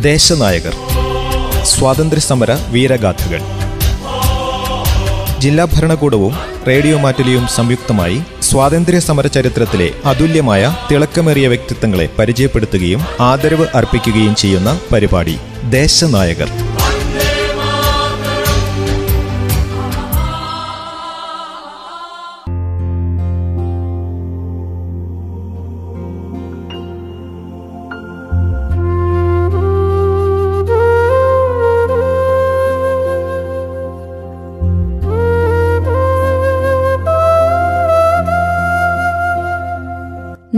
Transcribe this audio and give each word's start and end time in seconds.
ദേശനായകർ. 0.00 0.74
സ്വാതന്ത്ര്യസമര 1.64 2.52
വീരഗാഥകൾ. 2.68 3.40
ജില്ലാ 5.38 5.64
ഭരണകൂടവും 5.64 6.36
റേഡിയോ 6.68 6.98
മാറ്റലിയും 6.98 7.48
സംയുക്തമായി 7.48 8.22
സ്വാതന്ത്ര്യ 8.42 8.98
സമര 8.98 9.26
ചരിത്രത്തിലെ 9.26 9.90
അതുല്യമായ 10.04 10.76
തിളക്കമേറിയ 10.90 11.48
വ്യക്തിത്വങ്ങളെ 11.48 12.08
പരിചയപ്പെടുത്തുകയും 12.18 13.02
ആദരവ് 13.20 13.66
അർപ്പിക്കുകയും 13.74 14.34
ചെയ്യുന്ന 14.34 14.80
പരിപാടി 14.92 15.36
ദേശനായകർ. 15.70 16.67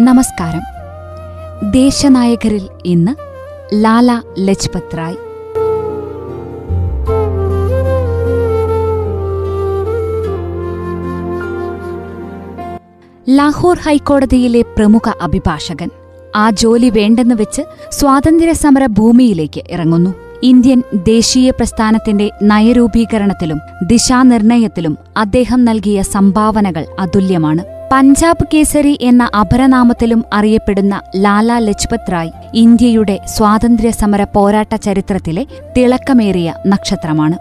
നമസ്കാരം. 0.01 0.63
ദേശനായകരിൽ 1.71 2.69
ഇന്ന് 2.85 3.13
ലാല 3.75 4.23
ലജ്പത് 4.39 4.97
റായ് 4.99 5.17
ലാഹോർ 13.29 13.79
ഹൈക്കോടതിയിലെ 13.79 14.63
പ്രമുഖ 14.63 15.13
അഭിഭാഷകൻ 15.23 15.91
ആ 16.37 16.51
ജോലി 16.51 16.91
വേണ്ടെന്ന് 16.91 17.35
വെച്ച് 17.35 17.63
സ്വാതന്ത്ര്യസമര 17.91 18.87
ഭൂമിയിലേക്ക് 18.87 19.61
ഇറങ്ങുന്നു. 19.71 20.15
ഇന്ത്യൻ 20.43 20.83
ദേശീയ 20.95 21.51
പ്രസ്ഥാനത്തിന്റെ 21.51 22.31
നയരൂപീകരണത്തിലും 22.43 23.61
ദിശാനിർണയത്തിലും 23.87 24.99
അദ്ദേഹം 25.17 25.65
നൽകിയ 25.65 26.03
സംഭാവനകൾ 26.03 26.87
അതുല്യമാണ്. 26.99 27.80
പഞ്ചാബ് 27.93 28.45
കേസരി 28.55 28.99
എന്ന 29.01 29.31
അപരനാമത്തിലും 29.41 30.25
അറിയപ്പെടുന്ന 30.33 31.01
ലാലാ 31.17 31.59
ലജ്പത് 31.59 32.13
റായ് 32.13 32.31
ഇന്ത്യയുടെ 32.55 33.21
സ്വാതന്ത്ര്യ 33.27 33.91
സമര 33.91 34.25
പോരാട്ട 34.25 34.75
ചരിത്രത്തിലെ 34.75 35.47
തിളക്കമേറിയ 35.77 36.55
നക്ഷത്രമാണ്. 36.67 37.37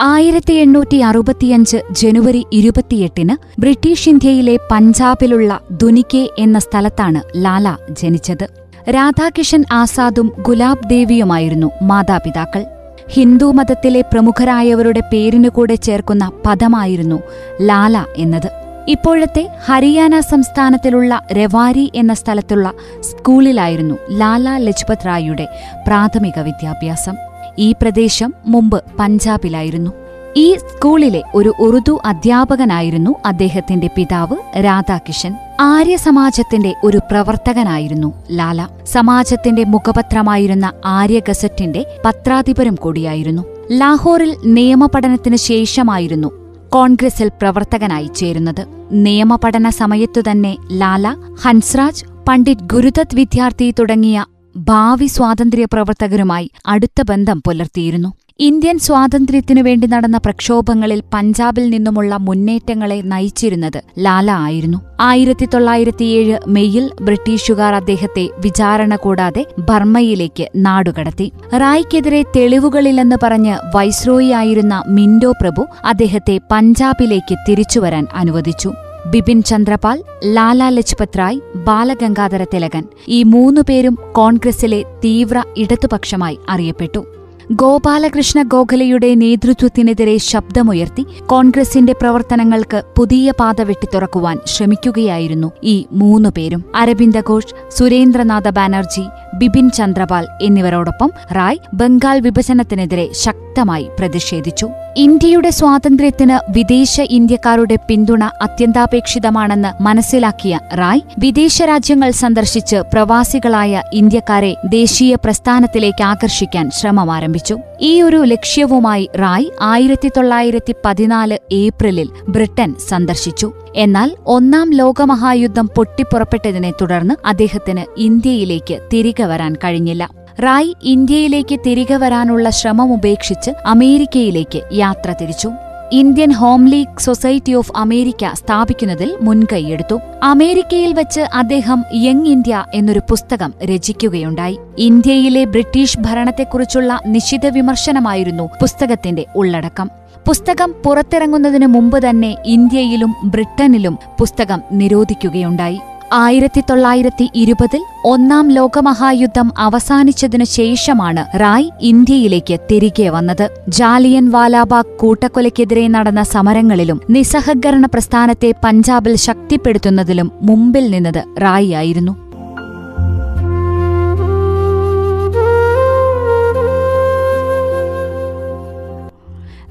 ആയിരത്തി 0.00 0.52
എണ്ണൂറ്റി 0.52 0.96
അറുപത്തിയഞ്ച് 0.96 1.82
ജനുവരി 1.90 2.46
ഇരുപത്തിയെട്ടിന് 2.52 3.60
ബ്രിട്ടീഷ് 3.60 4.08
ഇന്ത്യയിലെ 4.08 4.58
പഞ്ചാബിലുള്ള 4.70 5.60
ദുനിക്കെ 5.70 6.30
എന്ന 6.38 6.58
സ്ഥലത്താണ് 6.58 7.22
ലാല 7.36 7.76
ജനിച്ചത്. 7.90 8.46
രാധാകിഷൻ 8.90 9.64
ആസാദും 9.72 10.32
ഗുലാബ് 10.42 10.90
ദേവിയുമായിരുന്നു 10.90 11.70
മാതാപിതാക്കൾ. 11.82 12.64
ഹിന്ദു 13.10 13.46
മതത്തിലെ 13.46 14.00
പ്രമുഖരായവരുടെ 14.00 15.00
പേരിനുകൂടെ 15.00 15.74
ചേർക്കുന്ന 15.74 16.32
പദമായിരുന്നു 16.46 17.22
ലാല 17.62 18.04
എന്നത്. 18.16 18.50
ഇപ്പോഴത്തെ 18.88 19.48
ഹരിയാന 19.64 20.20
സംസ്ഥാനത്തിലുള്ള 20.20 21.22
രവാരി 21.32 21.92
എന്ന 21.94 22.14
സ്ഥലത്തുള്ള 22.14 22.72
സ്കൂളിലായിരുന്നു 23.00 23.94
ലാല 24.10 24.56
ലജ്പത് 24.56 25.06
റായിയുടെ 25.06 25.48
പ്രാഥമിക 25.86 26.38
വിദ്യാഭ്യാസം. 26.38 27.16
ഈ 27.58 27.72
പ്രദേശം 27.72 28.34
മുമ്പ് 28.46 28.84
പഞ്ചാബിലായിരുന്നു. 28.98 29.90
ഈ 30.36 30.54
സ്കൂളിലെ 30.54 31.22
ഒരു 31.34 31.54
ഉറുദു 31.60 32.00
അധ്യാപകനായിരുന്നു 32.04 33.14
അദ്ദേഹത്തിന്റെ 33.26 33.88
പിതാവ് 33.96 34.36
രാധാകിഷൻ. 34.64 35.34
ആര്യ 35.60 35.96
സമാജത്തിന്റെ 35.96 36.74
ഒരു 36.84 36.98
പ്രവർത്തകനായിരുന്നു 37.10 38.14
ലാല. 38.30 38.68
സമാജത്തിന്റെ 38.86 39.64
മുഖപത്രമായിരുന്ന 39.64 40.72
ആര്യ 40.84 41.20
ഗസറ്റിന്റെ 41.28 41.86
പത്രാധിപരും 42.04 42.74
കൂടിയായിരുന്നു. 42.74 43.42
ലാഹോറിൽ 43.72 44.36
നിയമപഠനത്തിനു 44.44 45.36
ശേഷമായിരുന്നു 45.36 46.28
കോൺഗ്രസിൽ 46.68 47.28
പ്രവർത്തകനായി 47.28 48.10
ചേരുന്നത്. 48.16 48.66
നിയമപഠന 48.92 49.68
സമയത്തുതന്നെ 49.68 50.56
ലാല 50.72 51.16
ഹൻസ്രാജ് 51.42 52.04
പണ്ഡിറ്റ് 52.28 52.68
ഗുരുദത്ത് 52.72 53.16
വിദ്യാർത്ഥി 53.16 53.74
തുടങ്ങിയ 53.78 54.24
ഭാവി 54.56 55.06
സ്വാതന്ത്ര്യ 55.06 55.64
പ്രവർത്തകരുമായി 55.64 56.50
അടുത്ത 56.66 57.02
ബന്ധം 57.02 57.42
പുലർത്തിയിരുന്നു. 57.46 58.12
ഇന്ത്യൻ 58.40 58.78
സ്വാതന്ത്ര്യത്തിനു 58.78 59.62
വേണ്ടി 59.62 59.86
നടന്ന 59.86 60.18
പ്രക്ഷോഭങ്ങളിൽ 60.18 61.02
പഞ്ചാബിൽ 61.14 61.70
നിന്നുമുള്ള 61.70 62.16
മുന്നേറ്റങ്ങളെ 62.16 63.02
നയിച്ചിരുന്നത് 63.04 63.82
ലാല 63.98 64.30
ആയിരുന്നു. 64.30 64.78
ആയിരത്തി 65.00 65.48
തൊള്ളായിരത്തിയേഴ് 65.54 66.38
മെയ്യിൽ 66.48 66.90
ബ്രിട്ടീഷുകാർ 67.02 67.74
അദ്ദേഹത്തെ 67.74 68.28
വിചാരണ 68.44 68.96
കൂടാതെ 68.96 69.46
ബർമ്മയിലേക്ക് 69.58 70.46
നാടുകടത്തി. 70.56 71.32
റായ്ക്കെതിരെ 71.54 72.22
തെളിവുകളില്ലെന്ന് 72.36 73.16
പറഞ്ഞ് 73.22 73.56
വൈസ്രോയി 73.76 74.30
ആയിരുന്ന 74.30 74.82
മിൻഡോ 74.88 75.32
പ്രഭു 75.40 75.64
അദ്ദേഹത്തെ 75.84 76.40
പഞ്ചാബിലേക്ക് 76.52 77.36
തിരിച്ചുവരാൻ 77.48 78.06
അനുവദിച്ചു. 78.14 78.72
ബിപിൻ 79.10 79.42
ചന്ദ്രപാൽ 79.42 79.98
ലാല 80.24 80.68
ലജ്പത് 80.68 81.18
റായ് 81.18 81.40
ബാലഗംഗാധര 81.56 82.44
തിലകൻ 82.54 82.84
ഈ 83.08 83.22
മൂന്നുപേരും 83.22 83.98
കോൺഗ്രസിലെ 84.12 84.84
തീവ്ര 85.04 85.42
ഇടതുപക്ഷമായി 85.56 86.38
അറിയപ്പെട്ടു. 86.48 87.06
ഗോപാലകൃഷ്ണ 87.52 88.42
ഗോഖലയുടെ 88.42 89.14
നേതൃത്വത്തിനെതിരെ 89.14 90.16
ശബ്ദമുയർത്തി 90.16 91.06
കോൺഗ്രസിന്റെ 91.26 91.92
പ്രവർത്തനങ്ങൾക്ക് 91.92 92.82
പുതിയ 92.96 93.32
പാത 93.40 93.60
വെട്ടിത്തുറക്കുവാൻ 93.60 94.38
ശ്രമിക്കുകയായിരുന്നു 94.46 95.52
ഈ 95.64 95.86
മൂന്നുപേരും. 95.92 96.64
അരവിന്ദ 96.74 97.20
ഘോഷ് 97.20 97.54
സുരേന്ദ്രനാഥ 97.68 98.48
ബാനർജി 98.48 99.04
ബിപിൻ 99.38 99.70
ചന്ദ്രപാൽ 99.70 100.26
എന്നിവരോടൊപ്പം 100.42 101.12
റായ് 101.32 101.58
ബംഗാൾ 101.74 102.18
വിഭജനത്തിനെതിരെ 102.18 103.08
ശക്തമായി 103.12 103.88
പ്രതിഷേധിച്ചു. 103.98 104.68
ഇന്ത്യയുടെ 104.96 105.50
സ്വാതന്ത്ര്യത്തിന് 105.50 106.36
വിദേശ 106.50 107.00
ഇന്ത്യക്കാരുടെ 107.00 107.76
പിന്തുണ 107.88 108.24
അത്യന്താപേക്ഷിതമാണെന്ന് 108.24 109.82
മനസ്സിലാക്കിയ 109.82 110.60
റായ് 110.74 111.00
വിദേശ 111.18 111.62
രാജ്യങ്ങൾ 111.62 112.10
സന്ദർശിച്ച് 112.10 112.76
പ്രവാസികളായ 112.76 113.82
ഇന്ത്യക്കാരെ 113.92 114.54
ദേശീയ 114.66 115.14
പ്രസ്ഥാനത്തിലേക്ക് 115.14 116.02
ആകർഷിക്കാൻ 116.02 116.70
ശ്രമമാരംഭിച്ചു. 116.70 117.58
ഈ 117.80 118.02
ഒരു 118.02 118.16
ലക്ഷ്യവുമായി 118.16 119.10
റായ് 119.16 119.46
ആയിരത്തി 119.62 120.08
തൊള്ളായിരത്തി 120.16 120.74
പതിനാല് 120.84 121.38
ഏപ്രിലിൽ 121.52 122.08
ബ്രിട്ടൻ 122.28 122.74
സന്ദർശിച്ചു. 122.88 123.52
എന്നാൽ 123.76 124.16
ഒന്നാം 124.26 124.72
ലോകമഹായുദ്ധം 124.72 125.70
പൊട്ടിപ്പുറപ്പെട്ടതിനെ 125.76 126.72
തുടർന്ന് 126.80 127.14
അദ്ദേഹത്തിന് 127.26 128.00
ഇന്ത്യയിലേക്ക് 128.00 128.88
തിരികെ 128.92 129.24
വരാൻ 129.24 129.54
കഴിഞ്ഞില്ല. 129.64 130.10
റായ് 130.40 130.74
ഇന്ത്യയിലേക്ക് 130.82 131.60
തിരികെ 131.66 131.96
വരാനുള്ള 131.96 132.50
ശ്രമമുപേക്ഷിച്ച് 132.50 133.50
അമേരിക്കയിലേക്ക് 133.66 134.62
യാത്ര 134.72 135.14
തിരിച്ചു. 135.20 135.50
Indian 135.92 136.32
home 136.32 136.68
league 136.68 137.00
society 137.00 137.52
of 137.52 137.72
America 137.76 138.34
സ്ഥാപിക്കുന്നതിൽ 138.34 139.16
മുൻകൈയെടുത്തു. 139.22 140.00
അമേരിക്കയിൽ 140.22 140.92
വച്ച് 140.92 141.20
അദ്ദേഹം 141.20 141.84
യങ് 141.94 142.26
ഇന്ത്യ 142.26 142.64
എന്നൊരു 142.74 143.00
പുസ്തകം 143.10 143.54
രചിക്കുകയുണ്ടായി. 143.64 144.58
ഇന്ത്യയിലെ 144.78 145.44
ബ്രിട്ടീഷ് 145.44 145.98
ഭരണത്തെക്കുറിച്ചുള്ള 146.00 147.00
നിശിത 147.06 147.46
വിമർശനമായിരുന്നു 147.46 148.48
പുസ്തകത്തിന്റെ 148.60 149.24
ഉള്ളടക്കം. 149.36 149.90
പുസ്തകം 150.28 150.74
പുറത്തിറങ്ങുന്നതിനു 150.86 151.66
മുമ്പ് 151.66 152.10
തന്നെ 152.10 152.36
ഇന്ത്യയിലും 152.46 153.14
ബ്രിട്ടനിലും 153.24 153.98
പുസ്തകം 154.20 154.62
നിരോധിക്കുകയുണ്ടായി. 154.72 155.78
ആയിരത്തി 156.12 156.60
തൊള്ളായിരത്തി 156.60 157.30
ഇരുപതിൽ 157.34 157.82
ഒന്നാം 158.04 158.48
ലോകമഹായുദ്ധം 158.48 159.52
അവസാനിച്ചതിനു 159.58 160.44
ശേഷമാണ് 160.44 161.38
റായ് 161.40 161.70
ഇന്ത്യയിലേക്ക് 161.80 162.58
തിരികെ 162.72 163.08
വന്നത്. 163.08 163.50
ജാലിയൻ 163.68 164.30
വാലാബാഗ് 164.30 164.98
കൂട്ടക്കൊലയ്ക്കെതിരെ 164.98 165.88
നടന്ന 165.88 166.22
സമരങ്ങളിലും 166.22 167.00
നിസ്സഹകരണ 167.10 167.86
പ്രസ്ഥാനത്തെ 167.86 168.54
പഞ്ചാബിൽ 168.64 169.16
ശക്തിപ്പെടുത്തുന്നതിലും 169.16 170.30
മുമ്പിൽ 170.42 170.90
നിന്നത് 170.90 171.24
റായ് 171.42 171.74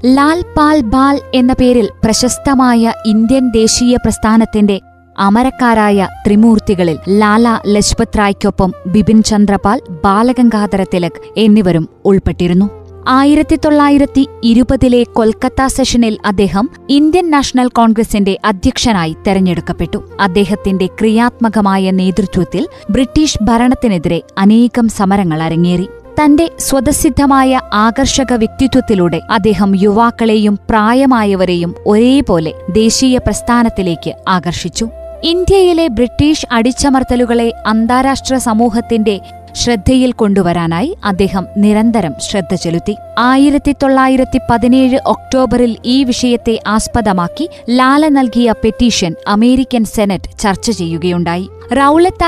ലാൽ 0.06 0.44
പാൽ 0.56 0.80
ബാൽ 0.80 1.20
എന്ന 1.34 1.52
പേരിൽ 1.52 1.88
പ്രശസ്തമായ 2.04 2.92
ഇന്ത്യൻ 3.06 3.50
ദേശീയ 3.50 3.96
പ്രസ്ഥാനത്തിന്റെ 3.96 4.80
അമരക്കാരായ 5.18 6.08
ത്രിമൂർത്തികളിൽ 6.26 6.98
ലാല 7.08 7.60
ലജ്പത് 7.66 8.18
റായ്ക്കൊപ്പം 8.18 8.72
ബിപിൻ 8.86 9.22
ചന്ദ്രപാൽ 9.22 9.82
ബാലഗംഗാധര 10.04 10.82
തിലക് 10.82 11.20
എന്നിവരും 11.36 11.88
ഉൾപ്പെട്ടിരുന്നു. 12.04 12.70
ആയിരത്തി 13.08 13.56
തൊള്ളായിരത്തി 13.56 14.28
ഇരുപതിലെ 14.44 15.02
കൊൽക്കത്ത 15.02 15.66
സെഷനിൽ 15.66 16.18
അദ്ദേഹം 16.24 16.70
ഇന്ത്യൻ 16.90 17.30
നാഷണൽ 17.30 17.68
കോൺഗ്രസിന്റെ 17.68 18.38
അധ്യക്ഷനായി 18.44 19.16
തെരഞ്ഞെടുക്കപ്പെട്ടു. 19.26 20.10
അദ്ദേഹത്തിന്റെ 20.20 20.86
ക്രിയാത്മകമായ 20.86 21.90
നേതൃത്വത്തിൽ 21.90 22.68
ബ്രിട്ടീഷ് 22.90 23.38
ഭരണത്തിനെതിരെ 23.42 24.22
അനേകം 24.38 24.88
സമരങ്ങൾ 24.88 25.42
അരങ്ങേറി. 25.42 25.88
തന്റെ 26.20 26.50
സ്വതസിദ്ധമായ 26.58 27.60
ആകർഷക 27.72 28.32
വ്യക്തിത്വത്തിലൂടെ 28.32 29.20
അദ്ദേഹം 29.30 29.76
യുവാക്കളെയും 29.82 30.58
പ്രായമായവരെയും 30.70 31.74
ഒരേപോലെ 31.86 32.52
ദേശീയ 32.70 33.18
പ്രസ്ഥാനത്തിലേക്ക് 33.18 34.14
ആകർഷിച്ചു. 34.28 34.88
ഇന്ത്യയിലെ 35.24 35.88
ബ്രിട്ടീഷ് 35.88 36.46
അടിച്ചമർത്തലുകളെ 36.52 37.52
അന്താരാഷ്ട്ര 37.66 38.36
സമൂഹത്തിന്റെ 38.36 39.20
ശ്രദ്ധയിൽ 39.54 40.12
കൊണ്ടുവരാനായി 40.12 40.96
അദ്ദേഹം 41.04 41.46
നിരന്തരം 41.56 42.14
ശ്രദ്ധ 42.30 42.54
ചെലുത്തി. 42.54 42.94
ആയിരത്തി 43.18 43.74
തൊള്ളായിരത്തി 43.82 44.40
പതിനേഴ് 44.50 44.98
ഒക്ടോബറിൽ 45.06 45.76
ഈ 45.84 46.04
വിഷയത്തെ 46.04 46.60
ആസ്പദമാക്കി 46.66 47.48
ലാല 47.70 48.08
നൽകിയ 48.08 48.54
പെറ്റീഷൻ 48.64 49.14
അമേരിക്കൻ 49.28 49.84
സെനറ്റ് 49.84 50.38
ചർച്ച 50.38 50.70
ചെയ്യുകയുണ്ടായി. 50.70 51.48
റൌലത്ത് 51.72 52.24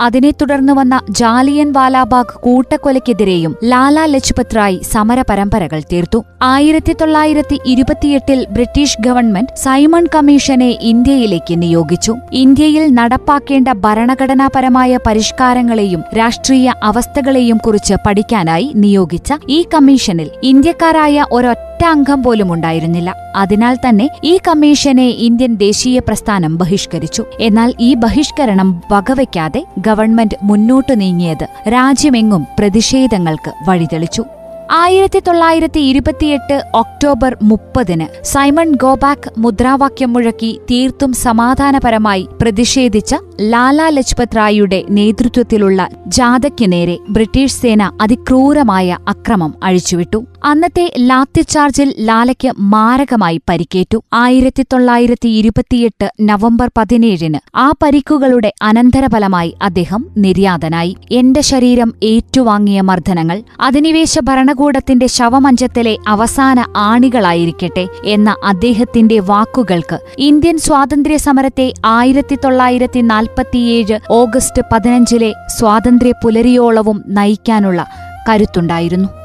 അതിനെ 0.00 0.30
തുടർന്ന് 0.30 0.72
വന്ന 0.72 1.00
ജാലിയൻ 1.10 1.72
വാലാബാഗ് 1.72 2.40
കൂട്ടക്കൊലയ്ക്കെതിരെയും 2.40 3.56
ലാലാ 3.64 4.06
ലജ്പത് 4.06 4.56
റായ് 4.56 4.78
സമര 4.92 5.24
പരമ്പരകൾ 5.30 5.82
തീർത്തു. 5.92 6.24
ആയിരത്തി 6.42 6.92
തൊള്ളായിരത്തി 6.92 7.60
ഇരുപത്തിയെട്ടിൽ 7.66 8.46
ബ്രിട്ടീഷ് 8.50 9.00
ഗവൺമെന്റ് 9.00 9.56
സൈമൺ 9.56 10.06
കമ്മീഷനെ 10.14 10.78
ഇന്ത്യയിലേക്ക് 10.80 11.62
നിയോഗിച്ചു. 11.62 12.14
ഇന്ത്യയിൽ 12.32 12.94
നടപ്പാക്കേണ്ട 12.94 13.68
ഭരണഘടനാപരമായ 13.68 14.98
പരിഷ്കാരങ്ങളെയും 15.06 16.02
രാഷ്ട്രീയ 16.18 16.72
അവസ്ഥകളെയും 16.82 17.56
കുറിച്ച് 17.56 17.94
പഠിക്കാനായി 18.06 18.72
നിയോഗിച്ച 18.74 19.32
ഈ 19.48 19.64
കമ്മീഷനിൽ 19.74 20.30
ഇന്ത്യക്കാരായ 20.42 21.24
ഒരൊറ്റ 21.32 21.69
അംഗം 21.86 22.22
പോലും 22.22 22.52
ഉണ്ടായിരുന്നില്ല. 22.52 23.14
അതിനാൽ 23.36 23.76
തന്നെ 23.88 24.08
ഈ 24.24 24.38
കമ്മീഷനെ 24.48 25.06
ഇന്ത്യൻ 25.06 25.54
ദേശീയ 25.54 25.98
പ്രസ്ഥാനം 25.98 26.58
ബഹിഷ്കരിച്ചു. 26.58 27.24
എന്നാൽ 27.40 27.74
ഈ 27.80 27.94
ബഹിഷ്കരണം 27.94 28.82
വകവയ്ക്കാതെ 28.92 29.64
ഗവൺമെന്റ് 29.78 30.36
മുന്നോട്ടു 30.42 30.92
നീങ്ങിയത് 30.92 31.46
രാജ്യമെങ്ങും 31.68 32.46
പ്രതിഷേധങ്ങൾക്ക് 32.58 33.52
വഴിതെളിച്ചു. 33.68 34.24
ആയിരത്തി 34.72 35.18
തൊള്ളായിരത്തി 35.18 35.80
ഇരുപത്തിയെട്ട് 35.80 36.62
ഒക്ടോബർ 36.74 37.36
മുപ്പതിന് 37.42 38.24
സൈമൺ 38.24 38.72
ഗോബാക്ക് 38.72 39.30
മുദ്രാവാക്യം 39.38 40.12
മുഴക്കി 40.12 40.60
തീർത്തും 40.70 41.12
സമാധാനപരമായി 41.12 42.28
പ്രതിഷേധിച്ച 42.42 43.14
ലാലാ 43.40 43.88
ലജ്പത് 43.88 44.36
റായിയുടെ 44.36 44.84
നേതൃത്വത്തിലുള്ള 44.90 45.88
ജാഥയ്ക്കു 46.06 46.66
നേരെ 46.66 46.98
ബ്രിട്ടീഷ് 47.10 47.52
സേന 47.52 47.98
അതിക്രൂരമായ 48.00 48.98
അക്രമം 49.08 49.54
അഴിച്ചുവിട്ടു. 49.62 50.24
അന്നത്തെ 50.44 50.92
ലാത്തിച്ചാർജിൽ 50.98 51.94
ലാലയ്ക്ക് 51.98 52.50
മാരകമായി 52.58 53.40
പരിക്കേറ്റു. 53.48 54.02
ആയിരത്തി 54.12 54.64
തൊള്ളായിരത്തി 54.72 55.28
ഇരുപത്തിയെട്ട് 55.28 56.10
നവംബർ 56.20 56.70
പതിനേഴിന് 56.78 57.38
ആ 57.56 57.72
പരിക്കുകളുടെ 57.82 58.52
അനന്തരഫലമായി 58.62 59.54
അദ്ദേഹം 59.62 60.06
നിര്യാതനായി. 60.16 60.96
എന്റെ 61.10 61.40
ശരീരം 61.40 61.94
ഏറ്റുവാങ്ങിയ 62.02 62.80
മർദ്ദനങ്ങൾ 62.80 63.42
അധിനിവേശ 63.60 64.18
ഭരണകൂടത്തിന്റെ 64.18 65.06
ശവമഞ്ചത്തിലെ 65.06 65.96
അവസാന 66.08 66.64
ആണികളായിരിക്കട്ടെ 66.76 67.86
എന്ന 68.04 68.36
അദ്ദേഹത്തിന്റെ 68.44 69.20
വാക്കുകൾക്ക് 69.20 69.98
ഇന്ത്യൻ 70.18 70.58
സ്വാതന്ത്ര്യ 70.58 71.16
സമരത്തെ 71.16 71.72
ആയിരത്തി 71.84 72.38
തൊള്ളായിരത്തി 72.44 73.00
നാൽപ്പത്തിയേഴ് 73.00 73.98
ഓഗസ്റ്റ് 74.10 74.62
പതിനഞ്ചിലെ 74.72 75.32
സ്വാതന്ത്ര്യ 75.58 76.12
പുലരിയോളവും 76.22 77.04
നയിക്കാനുള്ള 77.06 77.86
കരുത്തുണ്ടായിരുന്നു. 78.28 79.19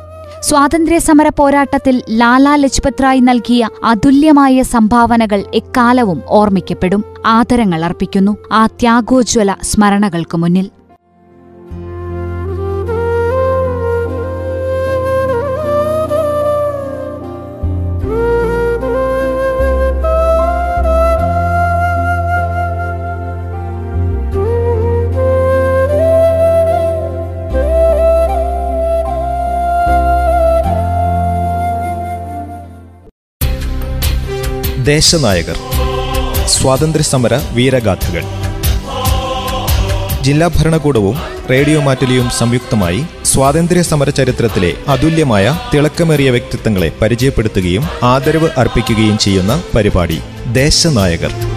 സ്വാതന്ത്ര്യ 0.46 1.00
സമര 1.00 1.30
പോരാട്ടത്തിൽ 1.30 2.04
ലാലാ 2.10 2.56
ലജ്പത് 2.56 3.04
റായ് 3.04 3.22
നൽകിയ 3.22 3.70
അതുല്യമായ 3.84 4.64
സംഭാവനകൾ 4.64 5.44
എക്കാലവും 5.54 6.22
ഓർമ്മിക്കപ്പെടും. 6.28 7.04
ആദരങ്ങൾ 7.26 7.86
അർപ്പിക്കുന്നു. 7.86 8.38
ആ 8.52 8.66
ത്യാഗോജ്വല 8.66 9.56
സ്മരണകൾക്കു 9.64 10.38
മുന്നിൽ. 10.38 10.70
ദേശനായകർ. 34.86 35.58
സ്വാതന്ത്ര്യസമര 36.48 37.34
വീരഗാഥകൾ. 37.52 38.24
ജില്ലാ 40.22 40.48
ഭരണകൂടവും 40.48 41.18
റേഡിയോ 41.50 41.82
മാറ്റുലിയും 41.82 42.30
സംയുക്തമായി 42.30 43.06
സ്വാതന്ത്ര്യ 43.26 43.82
സമര 43.82 44.10
ചരിത്രത്തിലെ 44.10 44.74
അതുല്യമായ 44.88 45.60
തിളക്കമേറിയ 45.74 46.30
വ്യക്തിത്വങ്ങളെ 46.30 46.92
പരിചയപ്പെടുത്തുകയും 47.02 47.86
ആദരവ് 48.04 48.50
അർപ്പിക്കുകയും 48.58 49.18
ചെയ്യുന്ന 49.18 49.64
പരിപാടി 49.76 50.20
ദേശനായകർ. 50.52 51.55